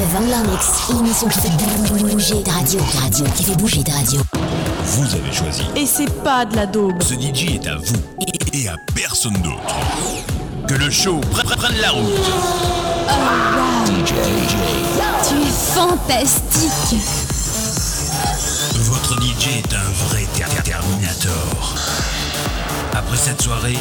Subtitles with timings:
[0.00, 1.50] The Vangler Mix, l'émission qui fait
[2.08, 2.80] bouger ta radio.
[3.02, 4.22] Radio, qui fait bouger ta radio.
[4.86, 5.62] Vous avez choisi.
[5.76, 7.02] Et c'est pas de la daube.
[7.02, 7.96] Ce DJ est à vous
[8.54, 9.74] et à personne d'autre.
[10.66, 12.30] Que le show pre- prenne la route.
[15.28, 17.00] Tu es fantastique.
[18.76, 21.74] Votre DJ est un vrai ter- ter- Terminator.
[22.94, 23.76] Après cette soirée,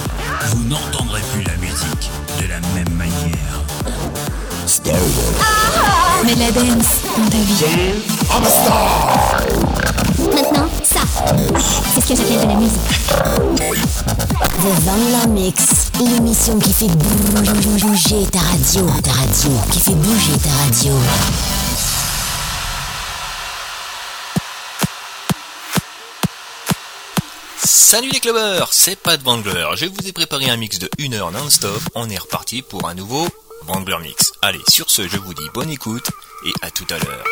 [0.51, 2.09] vous n'entendrez plus la musique
[2.41, 3.63] de la même manière.
[6.25, 7.65] Mais la dance dans ta vie.
[10.33, 10.99] Maintenant, ça,
[11.93, 12.79] c'est ce que j'appelle de la musique.
[14.59, 18.85] The Vangler Mix, l'émission qui fait bouger ta radio.
[19.03, 20.93] Ta radio, qui fait bouger ta radio.
[27.63, 29.67] Salut les clubbers, c'est Pat Wangler.
[29.75, 31.81] Je vous ai préparé un mix de 1 heure non-stop.
[31.95, 33.27] On est reparti pour un nouveau
[33.67, 34.33] Wangler Mix.
[34.41, 36.09] Allez, sur ce, je vous dis bonne écoute
[36.45, 37.25] et à tout à l'heure.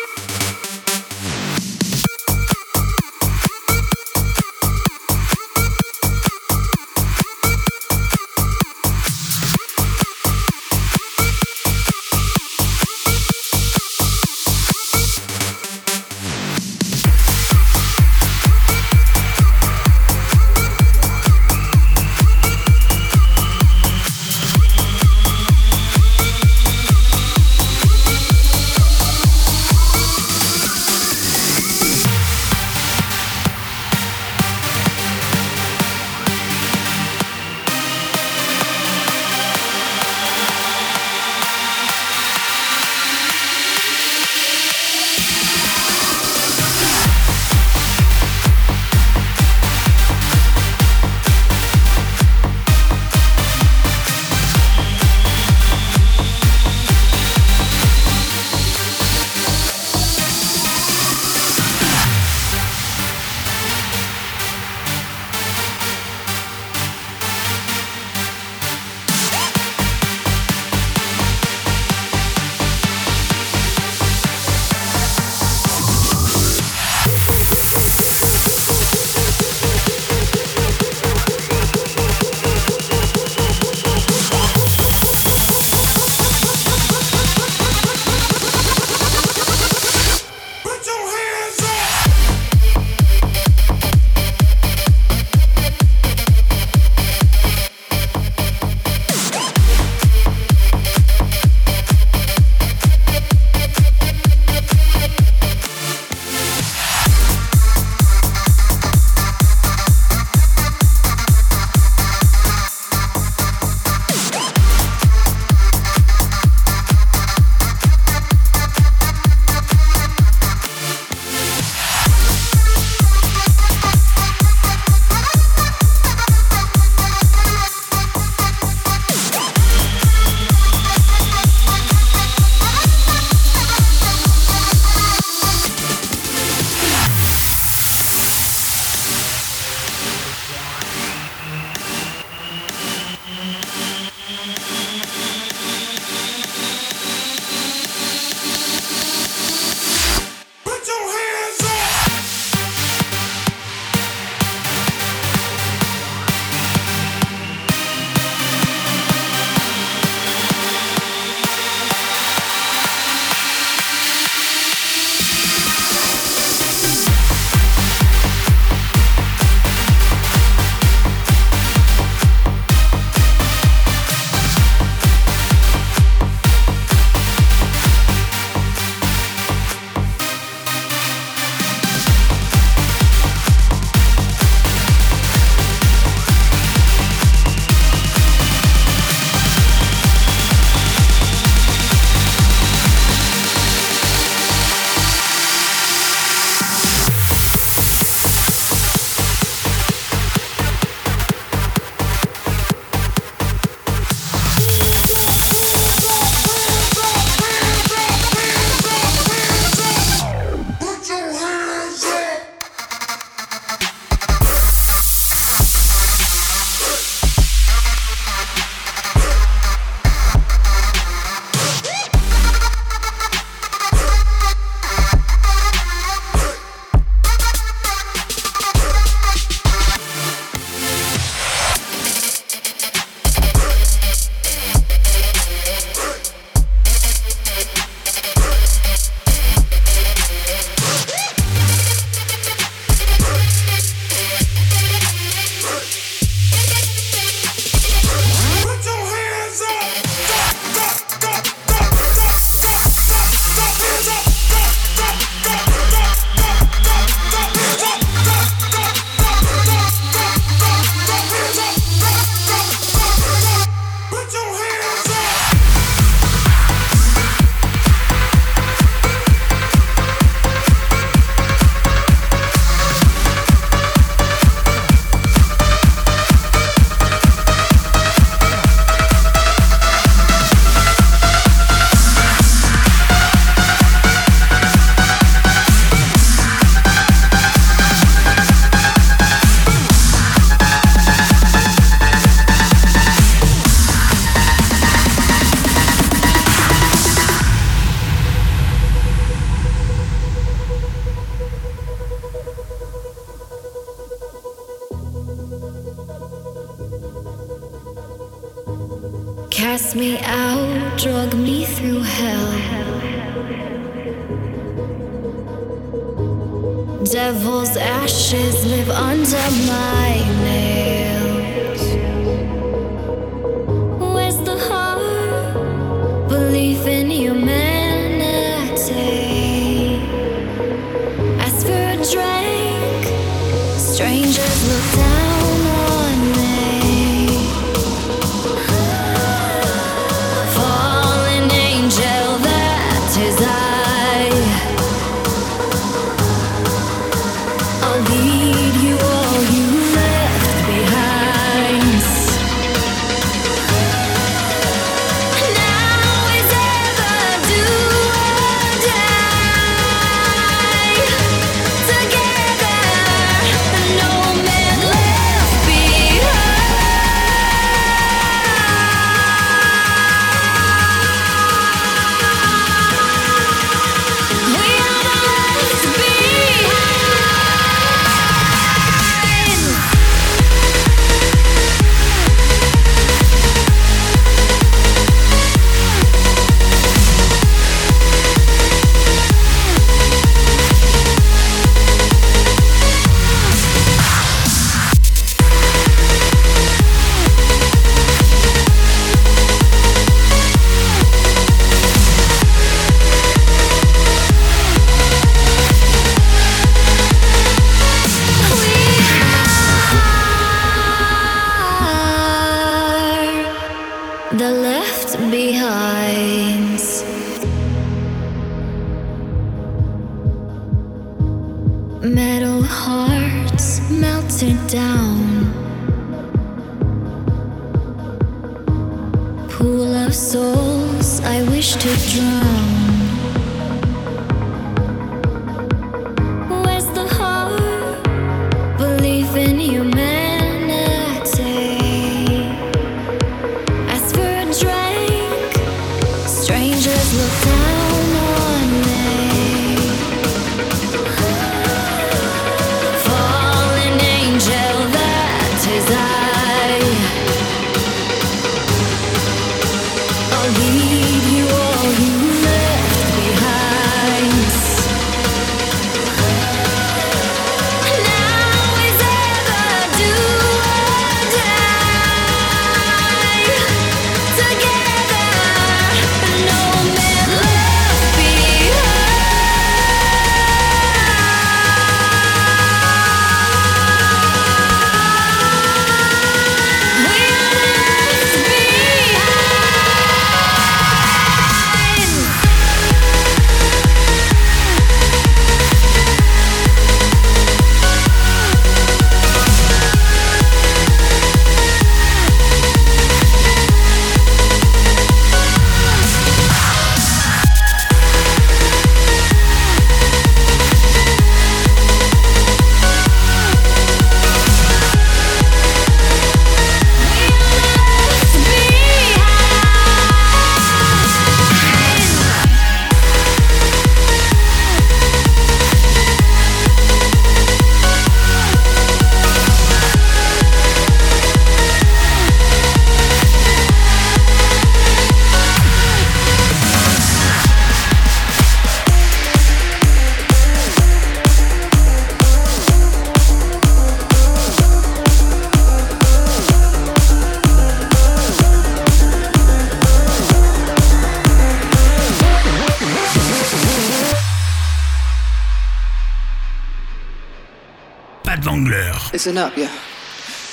[559.28, 559.76] Listen up, yeah.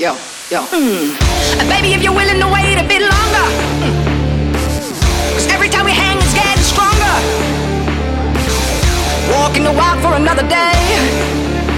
[0.03, 0.19] Yo,
[0.51, 0.67] yo.
[0.67, 1.15] Hmm.
[1.63, 3.47] And baby, if you're willing to wait a bit longer.
[3.79, 3.95] Hmm.
[5.31, 7.15] Cause every time we hang, it's getting stronger.
[9.31, 10.75] Walking the walk for another day.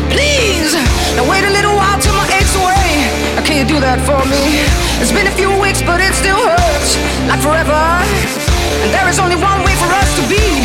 [0.08, 0.72] Please,
[1.20, 3.04] now wait a little while till my aches away.
[3.36, 4.64] Now, can you do that for me?
[4.96, 6.96] It's been a few weeks, but it still hurts.
[7.28, 7.76] Like forever.
[7.76, 10.64] And there is only one way for us to be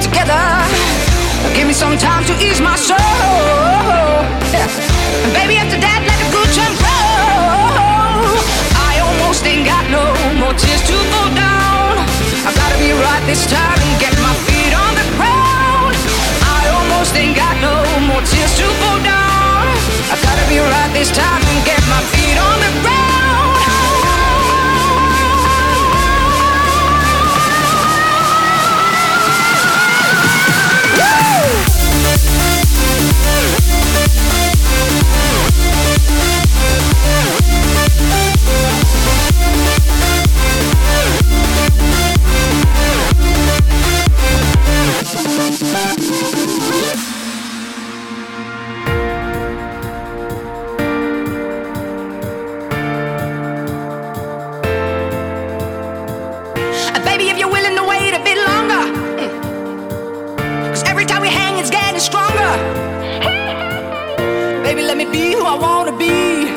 [0.00, 1.05] together.
[1.54, 2.98] Give me some time to ease my soul.
[5.24, 8.38] And baby, after that, let the good time roll.
[8.90, 10.02] I almost ain't got no
[10.40, 12.02] more tears to fall down.
[12.46, 15.94] I gotta be right this time and get my feet on the ground.
[16.44, 17.74] I almost ain't got no
[18.08, 19.66] more tears to fall down.
[20.12, 23.55] I gotta be right this time and get my feet on the ground.
[65.46, 66.50] I wanna be.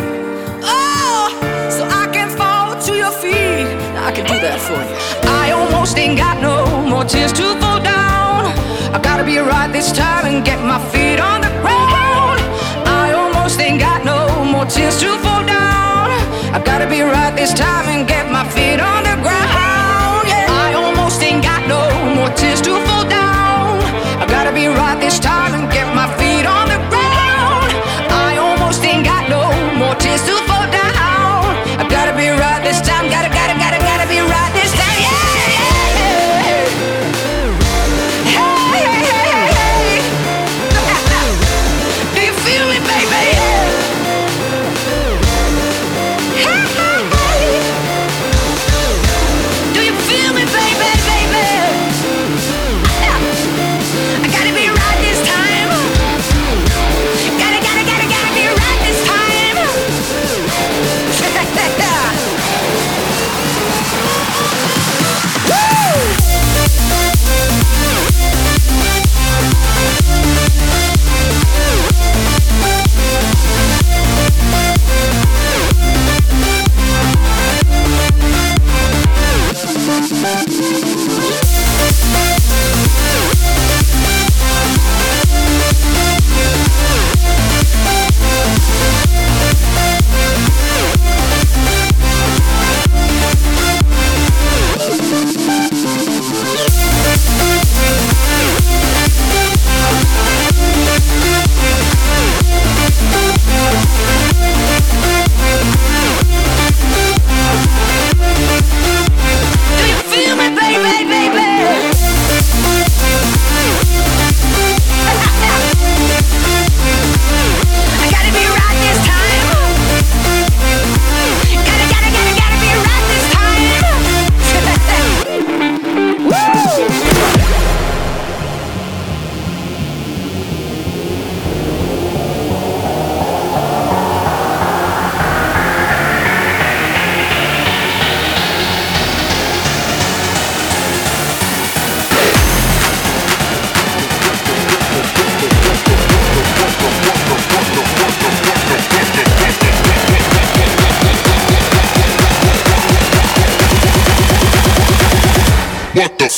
[0.65, 1.29] Oh,
[1.69, 3.69] so I can fall to your feet.
[4.07, 4.95] I can do that for you.
[5.29, 8.49] I almost ain't got no more tears to fall down.
[8.95, 12.41] I gotta be right this time and get my feet on the ground.
[12.89, 16.09] I almost ain't got no more tears to fall down.
[16.55, 20.25] I gotta be right this time and get my feet on the ground.
[20.33, 20.65] Yeah.
[20.65, 21.81] I almost ain't got no
[22.15, 22.88] more tears to fall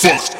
[0.03, 0.30] What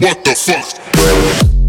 [0.00, 1.59] What the fuck?